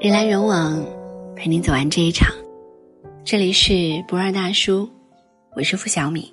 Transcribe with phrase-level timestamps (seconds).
[0.00, 0.82] 人来人往，
[1.36, 2.34] 陪你走完这一场。
[3.22, 4.88] 这里是不二大叔，
[5.54, 6.32] 我是付小米。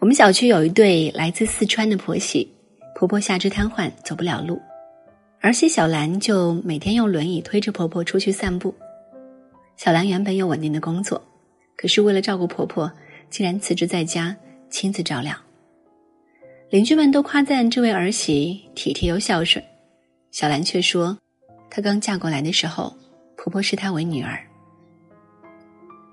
[0.00, 2.52] 我们小区有一对来自四川的婆媳，
[2.96, 4.60] 婆婆下肢瘫痪，走不了路，
[5.40, 8.74] 儿媳小兰就每天用轮椅推着婆婆出去散步。
[9.76, 11.22] 小兰原本有稳定的工作，
[11.76, 12.90] 可是为了照顾婆婆，
[13.30, 14.36] 竟然辞职在家
[14.70, 15.32] 亲自照料。
[16.68, 19.64] 邻居们都夸赞这位儿媳体贴又孝顺，
[20.30, 21.16] 小兰却说，
[21.70, 22.94] 她刚嫁过来的时候，
[23.36, 24.38] 婆婆视她为女儿。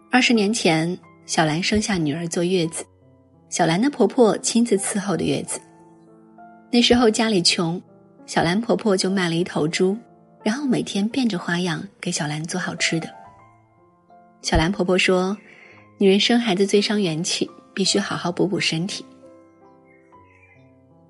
[0.09, 2.86] 二十年前，小兰生下女儿坐月子，
[3.49, 5.59] 小兰的婆婆亲自伺候的月子。
[6.72, 7.81] 那时候家里穷，
[8.26, 9.98] 小兰婆婆就卖了一头猪，
[10.44, 13.09] 然后每天变着花样给小兰做好吃的。
[14.41, 15.38] 小兰婆婆说，
[15.98, 19.05] 女人生孩子最伤元气，必须好好补补身体。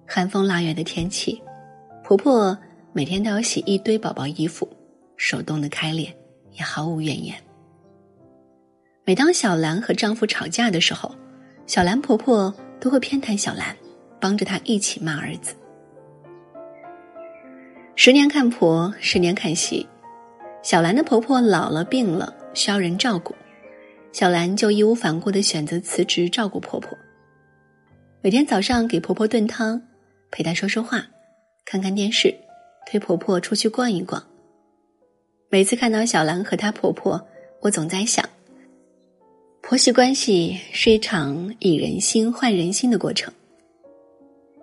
[0.06, 1.42] 寒风腊月的天气，
[2.04, 2.58] 婆婆
[2.96, 4.70] 每天都要洗一堆宝宝衣服，
[5.18, 6.16] 手冻得开裂，
[6.52, 7.36] 也毫无怨言。
[9.04, 11.14] 每当小兰和丈夫吵架的时候，
[11.66, 13.76] 小兰婆婆都会偏袒小兰，
[14.20, 15.56] 帮着她一起骂儿子。
[17.96, 19.88] 十年看婆，十年看媳，
[20.62, 23.34] 小兰的婆婆老了病了，需要人照顾，
[24.12, 26.96] 小兰就义无反顾的选择辞职照顾婆婆，
[28.22, 29.82] 每天早上给婆婆炖汤。
[30.30, 31.06] 陪她说说话，
[31.66, 32.34] 看看电视，
[32.86, 34.24] 推婆婆出去逛一逛。
[35.50, 37.28] 每次看到小兰和她婆婆，
[37.62, 38.28] 我总在想，
[39.62, 43.34] 婆媳关系是一场以人心换人心的过程。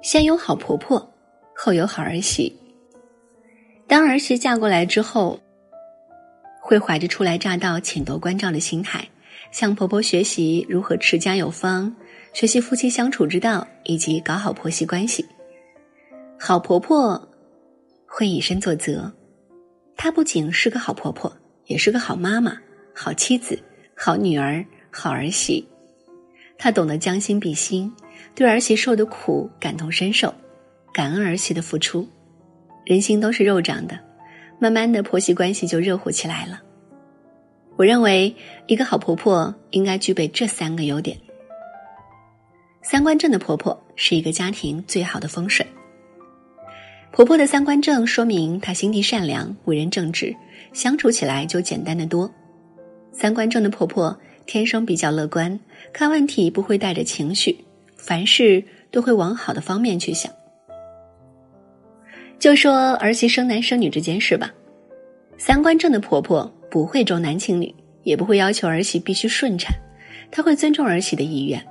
[0.02, 1.12] 先有好婆婆，
[1.54, 2.56] 后有好儿媳。
[3.86, 5.38] 当儿媳嫁过来之后，
[6.60, 9.08] 会怀着初来乍到、请夺关照的心态，
[9.52, 11.94] 向婆婆学习如何持家有方，
[12.32, 15.24] 学习夫妻相处之道，以及搞好婆媳关系。
[16.38, 17.28] 好婆婆
[18.12, 19.08] 会以身作则，
[19.96, 21.32] 她不仅是个好婆婆，
[21.66, 22.58] 也是个好妈妈、
[22.92, 23.56] 好妻子、
[23.94, 25.64] 好女儿、好儿媳。
[26.58, 27.90] 她懂得将心比心，
[28.34, 30.34] 对儿媳受的苦感同身受，
[30.92, 32.06] 感恩儿媳的付出。
[32.84, 33.96] 人心都是肉长的，
[34.58, 36.60] 慢慢的婆媳关系就热乎起来了。
[37.76, 38.34] 我认为，
[38.66, 41.16] 一个好婆婆应该具备这三个优点。
[42.82, 45.64] 三观正的婆婆是一个家庭最好的风水。
[47.12, 50.34] 婆婆的三观正，说明她心地善良、为人正直，
[50.72, 52.30] 相处起来就简单的多。
[53.12, 54.16] 三观正的婆婆
[54.46, 55.58] 天生比较乐观，
[55.92, 57.56] 看问题不会带着情绪，
[57.96, 60.32] 凡事都会往好的方面去想。
[62.38, 64.50] 就说儿媳生男生女这件事吧，
[65.36, 69.74] 三观正的婆婆不会重男轻女，也不会要求儿媳必须顺产，
[70.30, 71.62] 她会尊重儿媳的意愿。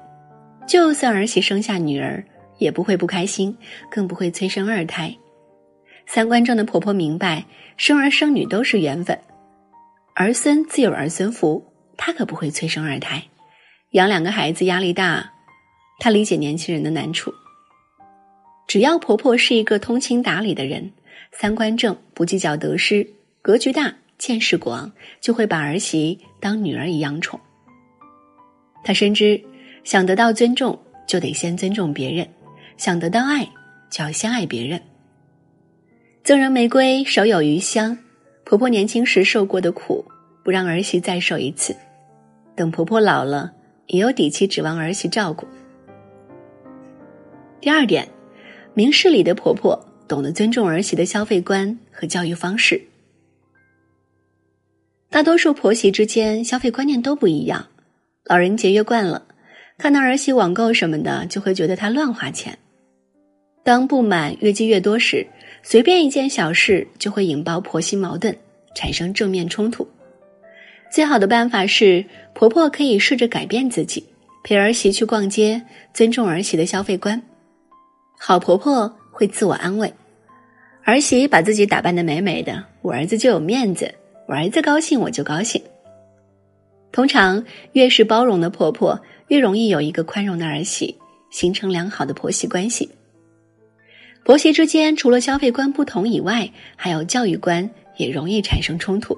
[0.67, 2.23] 就算儿媳生下女儿，
[2.59, 3.57] 也不会不开心，
[3.89, 5.15] 更不会催生二胎。
[6.11, 7.45] 三观正的婆婆明白，
[7.77, 9.15] 生儿生女都是缘分，
[10.15, 11.63] 儿孙自有儿孙福，
[11.97, 13.23] 她可不会催生二胎。
[13.91, 15.31] 养两个孩子压力大，
[15.99, 17.31] 她理解年轻人的难处。
[18.67, 20.91] 只要婆婆是一个通情达理的人，
[21.31, 23.07] 三观正，不计较得失，
[23.43, 27.39] 格局大，见识广，就会把儿媳当女儿一样宠。
[28.83, 29.39] 她深知，
[29.83, 32.25] 想得到尊重，就得先尊重别人；
[32.77, 33.47] 想得到爱，
[33.91, 34.81] 就要先爱别人。
[36.29, 37.97] 赠人玫瑰，手有余香。
[38.43, 40.05] 婆婆年轻时受过的苦，
[40.43, 41.75] 不让儿媳再受一次。
[42.55, 43.51] 等婆婆老了，
[43.87, 45.47] 也有底气指望儿媳照顾。
[47.59, 48.07] 第二点，
[48.75, 52.79] 明事理的婆婆懂得尊重儿媳的消费观和教育方式。
[55.09, 57.65] 大多数婆媳之间消费观念都不一样，
[58.25, 59.25] 老人节约惯了，
[59.79, 62.59] 看到儿媳网购什么的，就会觉得她乱花钱。
[63.69, 65.27] 当不满越积越多时，
[65.61, 68.35] 随便一件小事就会引爆婆媳矛盾，
[68.73, 69.87] 产生正面冲突。
[70.91, 72.03] 最好的办法是，
[72.33, 74.03] 婆婆可以试着改变自己，
[74.43, 75.61] 陪儿媳去逛街，
[75.93, 77.21] 尊重儿媳的消费观。
[78.17, 79.93] 好婆婆会自我安慰，
[80.83, 83.93] 儿媳把自己打扮的美美的，我儿子就有面子，
[84.27, 85.61] 我儿子高兴我就高兴。
[86.91, 90.97] 通常越是包容的婆婆，越容易有一个宽容的儿媳，
[91.29, 92.89] 形成良好的婆媳关系。
[94.29, 97.67] 婆媳之间除了消费观不同以外，还有教育观
[97.97, 99.17] 也容易产生冲突。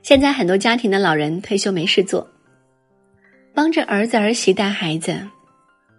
[0.00, 2.26] 现在很多家庭的老人退休没事做，
[3.52, 5.20] 帮着儿子儿媳带孩子，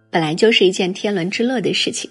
[0.09, 2.09] 本来就是一件天伦之乐的事情。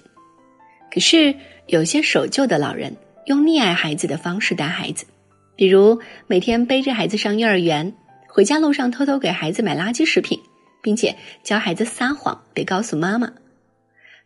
[0.89, 1.35] 可是
[1.65, 5.05] 有些守旧的老人用溺爱孩子的方式带孩子，
[5.57, 7.93] 比如每天背着孩子上幼儿园，
[8.29, 10.39] 回家路上偷偷给孩子买垃圾食品，
[10.81, 13.29] 并且教孩子撒谎，别告诉妈妈。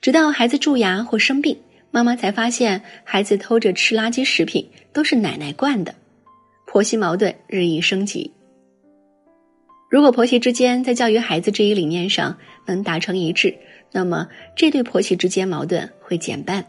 [0.02, 1.56] 直到孩子蛀牙或生病，
[1.92, 5.94] 妈妈才发现孩子偷着吃垃圾食品都是奶奶惯的，
[6.66, 8.32] 婆媳矛盾日益升级。
[9.92, 13.56] 如果婆媳之间在教育孩子这一理念上能达成一致，
[13.92, 16.66] 那么这对婆媳之间矛盾会减半。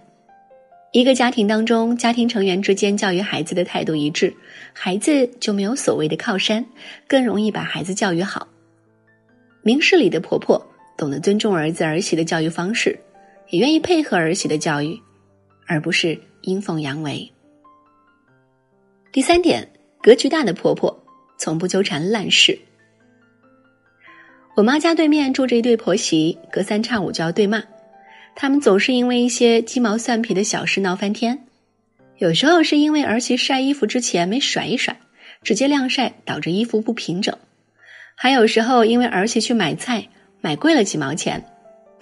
[0.93, 4.35] 一个家庭当中，家庭成员之间教育孩子的态度一致，
[4.75, 6.67] 孩子就没有所谓的靠山，
[7.08, 8.46] 更容易把孩子教育好。
[9.62, 10.62] 明事理的婆婆
[10.99, 12.99] 懂得尊重儿子儿媳的教育方式，
[13.52, 15.00] 也愿意配合儿媳的教育。
[15.64, 17.32] 而不是阴奉阳违。
[19.10, 19.66] 第三点，
[20.02, 21.04] 格局大的婆婆
[21.38, 22.58] 从不纠缠烂事。
[24.54, 27.62] 我妈家对面住着一对婆媳，隔三差五就要对骂，
[28.34, 31.46] 他们总是因为一些鸡毛蒜皮的小事闹翻天。
[32.19, 35.00] 有时候是因为儿媳晒衣服之前没甩一甩，
[35.43, 37.34] 直接晾晒导致衣服不平整；
[38.14, 40.08] 还有时候因为儿媳去买菜
[40.43, 41.46] 买贵了几毛钱，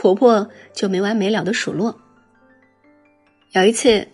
[0.01, 2.01] 婆婆就没完没了的数落。
[3.53, 4.09] 有一次，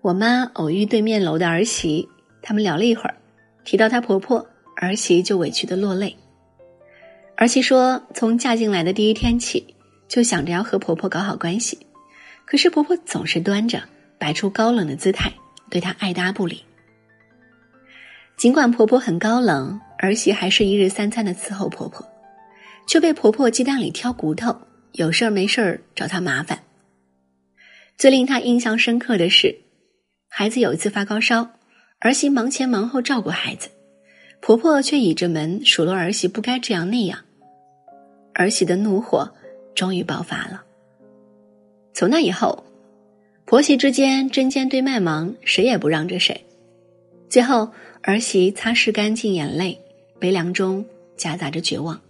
[0.00, 2.08] 我妈偶遇对面楼的儿媳，
[2.40, 3.16] 他们聊了一会儿，
[3.64, 6.16] 提到她婆婆，儿媳就委屈的落泪。
[7.34, 9.74] 儿媳说，从嫁进来的第一天起，
[10.06, 11.76] 就想着要和婆婆搞好关系，
[12.44, 13.82] 可是婆婆总是端着，
[14.18, 15.32] 摆出高冷的姿态，
[15.68, 16.62] 对她爱搭不理。
[18.36, 22.06] 尽管婆婆很高冷，儿媳还是一日三餐的伺候婆婆，
[22.86, 24.56] 却被婆婆鸡蛋里挑骨头，
[24.92, 26.62] 有事儿没事儿找他麻烦。
[27.96, 29.58] 最令他印象深刻的是，
[30.28, 31.50] 孩子有一次发高烧，
[31.98, 33.68] 儿媳忙前忙后照顾孩子，
[34.40, 37.18] 婆婆却倚着门数落儿媳不该这样那样，
[38.34, 39.28] 儿媳的怒火
[39.74, 40.64] 终于爆发了。
[41.92, 42.64] 从那以后，
[43.44, 46.44] 婆媳之间针尖对麦芒，谁也不让着谁，
[47.28, 47.70] 最后
[48.02, 49.80] 儿媳擦拭干净眼泪，
[50.20, 50.84] 悲凉中
[51.16, 52.00] 夹杂着绝望。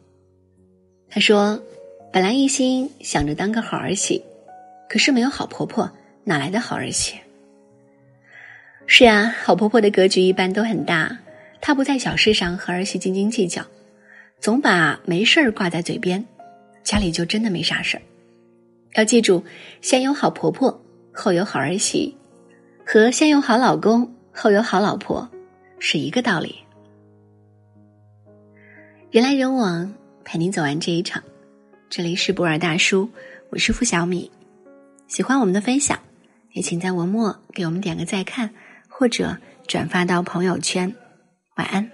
[1.08, 1.62] 她说
[2.12, 4.22] ：“本来一心想着当个好儿媳。”
[4.88, 5.92] 可是没有好婆婆，
[6.24, 7.18] 哪来的好儿媳？
[8.86, 11.18] 是呀，好婆婆的格局一般都很大，
[11.60, 13.62] 她不在小事上和儿媳斤斤计较，
[14.40, 16.24] 总把没事儿挂在嘴边，
[16.82, 18.02] 家里就真的没啥事儿。
[18.94, 19.44] 要记住，
[19.82, 20.82] 先有好婆婆，
[21.12, 22.16] 后有好儿媳，
[22.86, 25.28] 和先有好老公，后有好老婆
[25.78, 26.56] 是一个道理。
[29.10, 29.94] 人来人往，
[30.24, 31.22] 陪你走完这一场。
[31.90, 33.08] 这里是博尔大叔，
[33.48, 34.30] 我是付小米。
[35.06, 35.98] 喜欢我们的分享，
[36.52, 38.50] 也请在文末给我们点个再看，
[38.88, 40.94] 或者转发到朋友圈。
[41.56, 41.90] 晚安。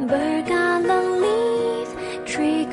[0.00, 1.88] Bergalan leaf,
[2.24, 2.64] tree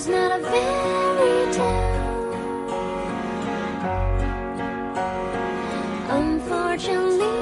[0.00, 2.00] is not a fairy tale.
[6.20, 7.38] Unfortunately,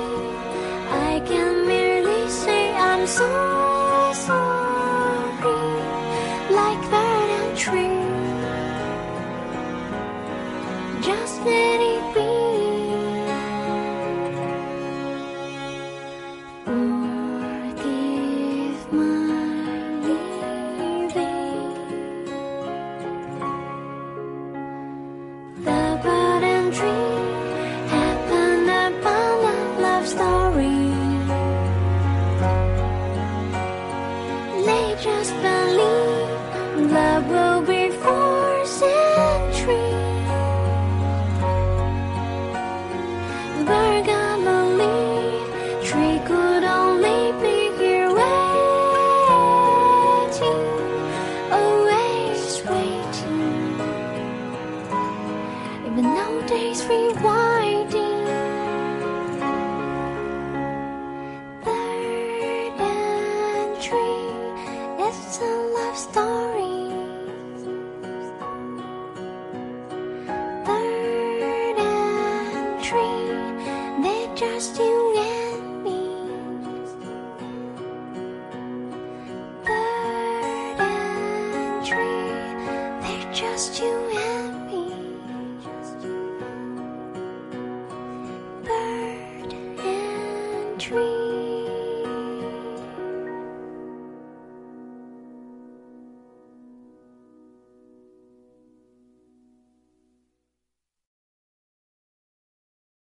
[1.10, 3.28] I can merely say I'm so
[4.26, 5.60] sorry,
[6.60, 8.02] like bird and tree.
[11.08, 12.37] Just let it be.
[35.08, 39.96] Just believe love will be for centuries.
[44.78, 45.46] Leaf,
[45.88, 48.98] tree could only be here waiting,
[51.58, 53.80] always waiting.
[55.86, 57.47] Even though days rewind.